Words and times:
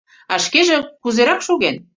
А 0.33 0.35
Шкеже 0.45 0.77
кузерак 1.01 1.41
шоген? 1.47 1.75